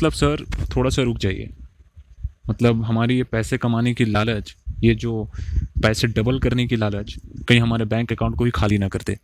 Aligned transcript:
मतलब 0.00 0.12
सर 0.12 0.44
थोड़ा 0.76 0.90
सा 0.90 1.02
रुक 1.02 1.18
जाइए। 1.18 1.48
मतलब 2.50 2.82
हमारी 2.84 3.16
ये 3.16 3.22
पैसे 3.22 3.56
कमाने 3.58 3.92
की 3.94 4.04
लालच 4.04 4.54
ये 4.82 4.94
जो 4.94 5.24
पैसे 5.82 6.06
डबल 6.08 6.38
करने 6.38 6.66
की 6.66 6.76
लालच 6.76 7.14
कहीं 7.48 7.58
हमारे 7.60 7.84
बैंक 7.84 8.12
अकाउंट 8.12 8.36
को 8.36 8.44
ही 8.44 8.50
खाली 8.50 8.78
ना 8.78 8.88
करते 8.88 9.16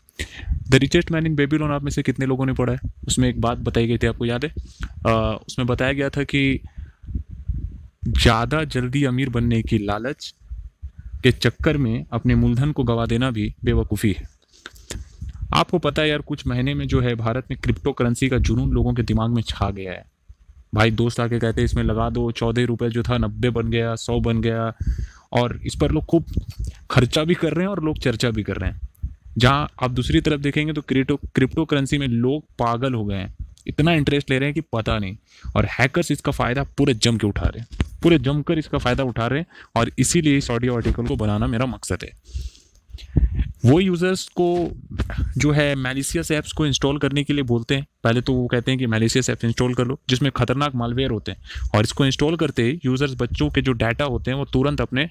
the. 0.70 0.74
Richest 0.74 1.12
man 1.12 1.26
in 1.26 1.34
baby 1.34 1.58
loan 1.58 1.70
आप 1.70 1.82
में 1.82 1.90
से 1.90 2.02
कितने 2.02 2.26
लोगों 2.26 2.46
ने 2.46 2.52
पढ़ा 2.52 2.72
है? 2.72 2.78
उसमें 3.08 3.28
एक 3.28 3.40
बात 3.40 3.58
बताई 3.58 3.86
गई 3.86 3.98
थी 3.98 4.06
आपको 4.06 4.26
याद 4.26 4.44
है? 4.44 4.50
आ, 5.06 5.12
उसमें 5.46 5.66
बताया 5.66 5.92
गया 5.92 6.08
था 6.08 6.22
कि 6.24 6.60
ज़्यादा 8.08 8.62
जल्दी 8.66 9.04
अमीर 9.04 9.28
बनने 9.28 9.62
की 9.62 9.78
लालच 9.78 10.34
के 11.22 11.32
चक्कर 11.32 11.76
में 11.76 12.04
अपने 12.12 12.34
मूलधन 12.34 12.72
को 12.72 12.84
गवा 12.84 13.06
देना 13.06 13.30
भी 13.30 13.54
बेवकूफ़ी 13.64 14.12
है। 14.12 14.28
आपको 15.54 15.78
पता 15.78 16.02
है 16.02 16.08
यार 16.08 16.20
कुछ 16.22 16.46
महीने 16.46 16.74
में 16.74 16.86
जो 16.88 17.00
है 17.00 17.14
भारत 17.14 17.46
में 17.50 17.58
क्रिप्टो 17.60 17.92
करेंसी 17.92 18.28
का 18.28 18.38
जुनून 18.40 18.70
लोगों 18.70 18.94
के 18.94 19.02
दिमाग 19.02 19.30
में 19.30 19.42
छा 19.42 19.70
गया 19.70 19.92
है। 19.92 20.04
भाई 20.74 20.90
दोस्त 20.90 21.20
आके 21.20 21.38
कहते 21.38 21.60
हैं, 21.60 21.64
इसमें 21.64 21.84
लगा 21.84 22.10
दो, 22.10 22.30
चौदह 22.30 22.64
रुपये 22.64 22.88
जो 22.90 23.02
था, 23.02 23.18
नब्बे 23.18 23.50
बन 23.50 23.70
गया, 23.70 23.94
सौ 23.94 24.20
बन 24.20 24.40
गया। 24.40 24.72
और 25.32 25.60
इस 25.66 25.74
पर 25.80 25.90
लोग 25.90 26.04
खूब 26.06 26.24
खर्चा 26.90 27.24
भी 27.24 27.34
कर 27.34 27.52
रहे 27.52 27.64
हैं 27.64 27.70
और 27.70 27.84
लोग 27.84 27.98
चर्चा 27.98 28.30
भी 28.30 28.42
कर 28.42 28.56
रहे 28.56 28.70
हैं। 28.70 28.80
जहाँ 29.38 29.70
आप 29.82 29.90
दूसरी 29.90 30.20
तरफ़ 30.20 30.40
देखेंगे 30.40 30.72
तो 30.72 30.80
क्रिप्टो 30.80 31.16
क्रिप्टो 31.16 31.64
करेंसी 31.64 31.98
में 31.98 32.08
लोग 32.08 32.42
पागल 32.58 32.94
हो 32.94 33.04
गए 33.04 33.16
हैं। 33.16 33.36
इतना 33.66 33.92
इंटरेस्ट 33.92 34.30
ले 34.30 34.38
रहे 34.38 34.46
हैं 34.46 34.54
कि 34.54 34.60
पता 34.60 34.98
नहीं। 34.98 35.16
और 35.56 35.64
हैकर्स 35.64 36.10
इसका 36.10 36.32
फ़ायदा 36.32 36.62
पूरे 36.62 36.94
जम 36.94 37.16
के 37.16 37.26
उठा 37.26 37.46
रहे 37.46 37.60
हैं। 37.60 37.68
पूरे 38.02 38.18
जमकर 38.18 38.58
इसका 38.58 38.78
फ़ायदा 38.78 39.04
उठा 39.04 39.26
रहे 39.26 39.38
हैं। 39.38 39.46
और 39.76 39.90
इसीलिए 39.98 40.38
इस 40.38 40.50
ऑडियो 40.50 40.74
आर्टिकल 40.74 41.06
को 41.06 41.16
बनाना 41.16 41.46
मेरा 41.46 41.66
मकसद 41.66 41.98
है। 42.02 42.12
वो 43.66 43.80
यूज़र्स 43.80 44.28
को 44.40 44.68
जो 45.38 45.50
है 45.50 45.74
मेलिसियस 45.74 46.30
ऐप्स 46.30 46.52
को 46.52 46.66
इंस्टॉल 46.66 46.98
करने 46.98 47.24
के 47.24 47.32
लिए 47.32 47.42
बोलते 47.42 47.74
हैं। 47.74 47.86
पहले 48.04 48.20
तो 48.20 48.32
वो 48.32 48.46
कहते 48.46 48.70
हैं 48.70 48.78
कि 48.78 48.86
मेलिसियस 48.86 49.30
ऐप्स 49.30 49.44
इंस्टॉल 49.44 49.74
कर 49.74 49.84
लो, 49.84 49.98
जिसमें 50.08 50.32
खतरनाक 50.32 50.74
मालवेयर 50.74 51.10
होते 51.10 51.32
हैं। 51.32 51.38
और 51.74 51.84
इसको 51.84 52.06
इंस्टॉल 52.06 52.36
करते 52.36 52.62
ही 52.62 52.80
यूज़र्स 52.84 53.14
बच्चों 53.14 53.50
के 53.50 53.62
जो 53.62 53.72
डाटा 53.72 54.04
होते 54.04 54.30
हैं, 54.30 54.38
वो 54.38 54.44
तुरंत 54.44 54.80
अपने 54.80 55.10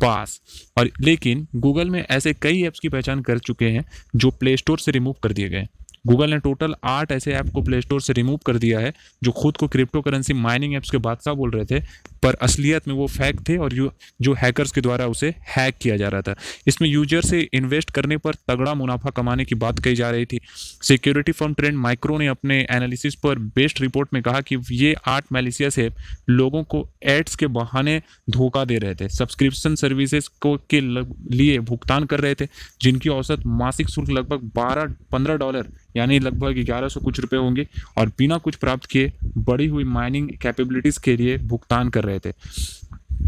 पास। 0.00 0.40
और 0.78 0.90
लेकिन 1.00 1.46
गूगल 1.56 1.90
में 1.90 2.06
ऐसे 2.10 2.32
कई 2.32 2.62
ऐप्स 2.62 2.80
की 2.80 2.88
पहचान 2.88 3.22
कर 3.22 3.38
चुके 3.38 3.64
हैं, 3.64 3.84
जो 4.16 4.30
प्ले 4.30 4.56
स्टोर 4.56 4.78
से 4.78 4.90
रिमूव 4.90 5.14
कर 5.22 5.32
दिए 5.32 5.48
गए 5.48 5.66
गूगल 6.08 6.30
ने 6.30 6.38
टोटल 6.38 6.74
आठ 6.84 7.12
ऐसे 7.12 7.32
ऐप 7.32 7.48
को 7.54 7.62
प्ले 7.62 7.80
स्टोर 7.80 8.00
से 8.00 8.12
रिमूव 8.12 8.36
कर 8.46 8.58
दिया 8.58 8.78
है, 8.80 8.92
जो 9.22 9.32
खुद 9.32 9.56
को 9.56 9.68
क्रिप्टो 9.68 10.00
करेंसी 10.00 10.32
माइनिंग 10.34 10.74
ऐप्स 10.74 10.90
के 10.90 10.98
बादशाह 10.98 11.34
बोल 11.34 11.50
रहे 11.50 11.64
थे, 11.64 11.80
पर 12.22 12.34
असलियत 12.42 12.88
में 12.88 12.94
वो 12.94 13.06
फैक 13.06 13.40
थे 13.48 13.56
और 13.56 13.72
जो 13.72 14.34
हैकर्स 14.34 14.72
के 14.72 14.80
द्वारा 14.80 15.06
उसे 15.06 15.28
हैक 15.48 15.76
किया 15.82 15.96
जा 15.96 16.08
रहा 16.08 16.22
था। 16.22 16.34
इसमें 16.66 16.88
यूज़र 16.88 17.20
से 17.22 17.40
इन्वेस्ट 17.54 17.90
करने 17.90 18.16
पर 18.16 18.34
तगड़ा 18.48 18.74
मुनाफा 18.74 19.10
कमाने 19.10 19.44
की 19.44 19.54
बात 19.56 19.78
कही 19.78 19.94
जा 19.94 20.10
रही 20.10 20.26
थी। 20.26 20.40
सिक्योरिटी 20.82 21.32
फर्म 21.32 21.54
ट्रेंड 21.54 21.76
माइक्रो 21.78 22.18
ने 22.18 22.26
अपने 22.26 22.60
एनालिसिस 22.70 23.14
पर 23.14 23.38
बेस्ट 23.56 23.80
रिपोर्ट 23.80 24.14
में 24.14 24.22
कहा 24.22 24.40
कि 24.40 24.56
ये 24.72 24.94
आठ 25.06 25.32
मेलिसियस 25.32 25.78
ऐप 25.78 25.96
लोगों 26.30 26.62
को 26.64 26.86
एड्स 27.08 27.36
के 27.36 27.46
बहाने 27.48 28.00
धोखा 28.30 28.64
दे 28.64 28.78
रहे 28.78 28.94
थे। 28.94 29.08
सब्सक्रिप्शन 29.08 29.74
सर्विसेज़ 29.76 30.28
को, 30.40 30.56
के 30.70 30.80
लिए 30.80 31.58
भुगतान 31.60 32.04
कर 32.04 32.20
रहे 32.20 32.34
थे, 32.34 32.46
जिनकी 32.82 33.08
औसत 33.10 33.42
मासिक 33.46 33.88
शुल्क 33.88 34.10
लगभग 34.10 34.50
बारह, 34.56 34.94
पंद्रह 35.12 35.36
डॉलर 35.36 35.66
यानी 35.98 36.18
लगभग 36.18 36.62
ग्यारह 36.64 36.88
सौ 36.88 37.00
कुछ 37.00 37.20
रुपए 37.20 37.36
होंगे 37.36 37.66
और 37.96 38.08
बिना 38.08 38.38
कुछ 38.38 38.56
प्राप्त 38.56 38.86
किए 38.86 39.12
बढ़ी 39.38 39.66
हुई 39.66 39.84
माइनिंग 39.84 40.30
कैपेबिलिटीज़ 40.42 41.00
के 41.00 41.16
लिए 41.16 41.38
भुगतान 41.38 41.88
कर 41.88 42.04
रहे 42.04 42.18
थे। 42.18 42.32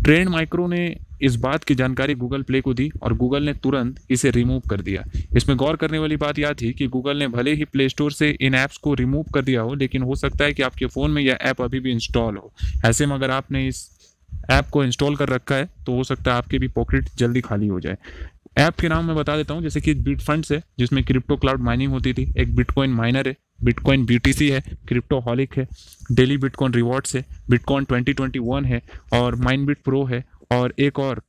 ट्रेंड 0.02 0.28
माइक्रो 0.28 0.66
ने 0.66 0.96
इस 1.22 1.34
बात 1.36 1.64
की 1.64 1.74
जानकारी 1.74 2.14
गूगल 2.14 2.42
प्ले 2.42 2.60
को 2.60 2.72
दी 2.74 2.90
और 3.02 3.14
गूगल 3.14 3.42
ने 3.42 3.52
तुरंत 3.54 4.00
इसे 4.10 4.30
रिमूव 4.30 4.60
कर 4.60 4.80
दिया। 4.80 5.02
इसमें 5.36 5.56
गौर 5.56 5.76
करने 5.76 5.98
वाली 5.98 6.16
बात 6.16 6.38
यह 6.38 6.52
थी 6.52 6.72
कि 6.72 6.86
गूगल 6.86 7.16
ने 7.16 7.28
भले 7.28 7.54
ही 7.54 7.64
प्ले 7.64 7.88
स्टोर 7.88 8.12
से 8.12 8.30
इन 8.40 8.54
ऐप्स 8.54 8.76
को 8.76 8.94
रिमूव 8.94 9.24
कर 9.34 9.42
दिया 9.42 9.60
हो, 9.60 9.74
लेकिन 9.74 10.02
हो 10.02 10.14
सकता 10.14 10.44
है 10.44 10.52
कि 10.52 10.62
आपके 10.62 10.86
फ़ोन 10.86 11.10
में 11.10 11.22
यह 11.22 11.38
ऐप 11.42 11.62
अभी 11.62 11.80
भी 11.80 11.92
इंस्टॉल 11.92 12.36
हो। 12.36 12.52
ऐसे 12.84 13.06
में 13.06 13.14
अगर 13.14 13.30
आपने 13.30 13.66
इस 13.68 13.88
ऐप 14.50 14.68
को 14.72 14.84
इंस्टॉल 14.84 15.16
कर 15.16 15.28
रखा 15.28 15.54
है 15.54 15.68
तो 15.86 15.94
हो 15.94 16.04
सकता 16.04 16.30
है 16.30 16.38
आपके 16.38 16.58
भी 16.58 16.68
पॉकेट 16.68 17.08
जल्दी 17.18 17.40
खाली 17.40 17.66
हो 17.66 17.80
जाए। 17.80 17.96
ऐप 18.56 18.80
के 18.80 18.88
नाम 18.88 19.04
मैं 19.04 19.14
बता 19.16 19.36
देता 19.36 19.54
हूँ, 19.54 19.62
जैसे 19.62 19.80
कि 19.80 19.94
बिट 19.94 20.20
फंड्स 20.20 20.52
है, 20.52 20.62
जिसमें 20.78 21.02
क्रिप्टो 21.04 21.36
क्लाउड 21.36 21.60
माइनिंग 21.60 21.92
होती 21.92 22.12
थी। 22.12 22.32
एक 22.38 22.54
बिटकॉइन 22.56 22.90
माइनर 22.90 23.28
है 23.28 23.36
बिटकॉइन 23.64 24.04
बीटीसी 24.06 24.48
है 24.50 24.60
क्रिप्टो 24.88 25.18
हॉलिक 25.20 25.56
है 25.58 25.66
डेली 26.12 26.36
बिटकॉइन 26.36 26.74
रिवॉर्ड्स 26.74 27.16
है 27.16 27.24
बिटकॉइन 27.50 27.84
2021 27.84 28.64
है, 28.64 28.82
और 29.12 29.34
माइनबिट 29.36 29.78
प्रो 29.84 30.04
है, 30.04 30.24
और 30.52 30.74
एक 30.78 30.98
और 30.98 31.22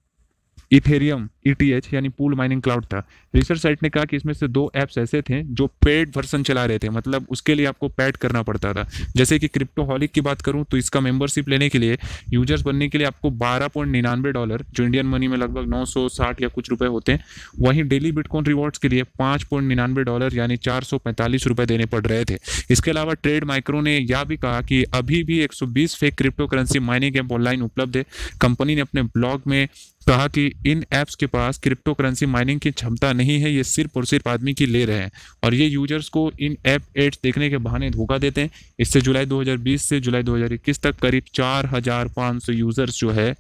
इथेरियम 0.72 1.28
ईटीएच 1.48 1.86
e 1.86 1.94
यानी 1.94 2.10
पूल 2.10 2.36
माइनिंग 2.36 2.62
क्लाउड 2.62 2.86
था। 2.86 3.04
रिसर्च 3.34 3.60
साइट 3.60 3.84
ने 3.84 3.90
कहा 3.90 4.06
कि 4.06 4.16
इसमें 4.16 4.34
से 4.34 4.48
दो 4.48 4.72
ऐप्स 4.76 4.98
ऐसे 4.98 5.22
थे 5.22 5.42
जो 5.44 5.68
पेड 5.82 6.12
वर्सन 6.18 6.44
चला 6.44 6.66
रहे 6.66 6.80
थे 6.80 6.90
मतलब 6.90 7.28
उसके 7.32 7.56
लिए 7.56 7.66
आपको 7.66 7.88
पैड 7.90 8.18
करना 8.18 8.42
पड़ता 8.44 8.74
था। 8.74 8.88
जैसे 9.16 9.40
कि 9.40 9.48
क्रिप्टो 9.48 9.84
हॉलिक 9.84 10.12
की 10.12 10.22
बात 10.22 10.42
करूँ 10.42 10.64
तो 10.72 10.78
इसका 10.78 11.00
मेंबरशिप 11.00 11.50
लेने 11.50 11.70
के 11.70 11.80
लिए 11.80 11.98
यूज़र्स 12.34 12.62
बनने 12.62 12.88
के 12.90 12.98
लिए 12.98 13.08
आपको 13.08 13.30
बारह 13.32 13.68
पॉइंट 13.68 13.92
निन्यानवे 13.92 14.32
डॉलर 14.32 14.66
जो 14.72 14.84
इंडियन 14.84 15.06
मनी 15.08 15.28
में 15.28 15.38
लगभग 15.38 15.70
नौ 15.70 15.84
सौ 15.86 16.08
साठ 16.10 16.42
या 16.42 16.48
कुछ 16.50 16.70
रुपए 16.70 16.86
होते 16.88 17.12
हैं, 17.12 17.24
वहीं 17.60 17.84
डेली 17.86 18.12
बिटकॉइन 18.12 18.46
रिवॉर्ड्स 18.46 18.80
के 18.80 18.90
लिए 18.90 19.04
पाँच 19.20 19.44
पॉइंट 19.44 19.68
निन्यानवे 19.68 20.04
डॉलर 20.04 20.36
यानी 20.36 20.58
चार 20.60 20.84
सौ 20.84 20.98
पैंतालीस 21.00 21.48
रुपए 21.48 21.66
देने 21.66 21.86
पड़ 21.88 22.06
रहे 22.06 22.26
थे। 22.26 22.38
इसके 22.72 22.92
अलावा 22.92 23.14
ट्रेड 23.14 23.44
माइक्रो 23.44 23.82
ने 23.82 23.98
यह 23.98 24.24
भी 24.24 24.38
कहा 24.38 24.62
कि 24.62 24.84
अभी 24.94 25.24
भी 25.24 25.40
एक 25.40 25.54
सौ 25.54 25.66
बीस 25.70 25.96
fake 25.96 26.18
crypto 26.18 26.48
currency 26.48 26.80
mining 26.82 27.18
app 27.18 27.32
online 27.32 27.62
उपलब्ध 27.62 27.98
है। 27.98 28.06
कंपनी 28.42 28.76
ने 28.76 28.82
अपने 28.82 29.02
ब्लॉग 29.04 29.42
में 29.48 29.68
कहा 30.08 30.28
कि 30.28 30.46
इन 30.68 30.84
ऐप्स 30.94 31.16
के 31.16 31.26
पास 31.26 31.58
क्रिप्टो 31.58 31.94
करेंसी 31.94 32.26
माइनिंग 32.26 32.60
की 32.60 32.72
क्षमता 32.72 33.12
नहीं 33.14 33.40
है, 33.42 33.52
ये 33.54 33.64
सिर्फ़ 33.64 33.98
और 33.98 34.06
सिर्फ़ 34.06 34.30
आदमी 34.30 34.54
की 34.54 34.66
ले 34.66 34.84
रहे 34.86 35.00
हैं। 35.00 35.12
और 35.44 35.54
ये 35.54 35.68
यूज़र्स 35.68 36.10
को 36.10 36.32
इन 36.40 36.58
ऐप 36.66 36.84
एड्स 36.98 37.20
देखने 37.24 37.50
के 37.50 37.58
बहाने 37.58 37.90
धोखा 37.90 38.18
देते 38.18 38.42
हैं। 38.42 38.52
इससे 38.80 39.02
जुलाई 39.02 39.26
2020 39.26 39.84
से 39.84 40.00
जुलाई 40.00 40.24
2021 40.24 40.82
तक 40.84 40.96
करीब 40.96 41.24
चार 41.34 41.66
हज़ार 41.66 42.08
पाँच 42.08 42.44
सौ 42.44 42.54
यूज़र्स 42.54 43.00
जो 43.00 43.12
है, 43.12 43.36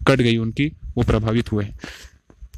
कट 0.00 0.20
गई 0.20 0.36
उनकी, 0.36 0.70
वो 0.96 1.02
प्रभावित 1.02 1.52
हुए 1.52 1.64
हैं। 1.64 1.78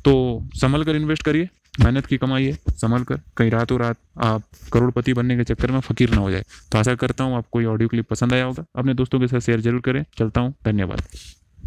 तो 0.04 0.42
संभल 0.54 0.84
कर 0.84 0.96
इन्वेस्ट 0.96 1.22
करिए, 1.22 1.48
मेहनत 1.80 2.06
की 2.06 2.16
कमाई 2.16 2.44
है 2.44 2.52
संभल 2.70 3.04
कर 3.04 3.20
कहीं 3.36 3.50
रातों 3.50 3.78
रात 3.80 3.98
आप 4.24 4.42
करोड़पति 4.72 5.12
बनने 5.12 5.36
के 5.36 5.44
चक्कर 5.44 5.70
में 5.70 5.80
फकीर 5.80 6.10
ना 6.10 6.20
हो 6.20 6.30
जाए। 6.30 6.44
तो 6.72 6.78
आशा 6.78 6.94
करता 6.94 7.24
हूँ 7.24 7.36
आपको 7.36 7.60
ये 7.60 7.66
ऑडियो 7.66 7.88
क्लिप 7.88 8.08
पसंद 8.10 8.32
आया 8.32 8.44
होगा। 8.44 8.64
अपने 8.76 8.94
दोस्तों 8.94 9.20
के 9.20 9.28
साथ 9.28 9.40
शेयर 9.40 9.60
ज़रूर 9.60 9.80
करें। 9.80 10.04
चलता 10.18 10.40
हूँ, 10.40 10.54
धन्यवाद। 10.64 11.02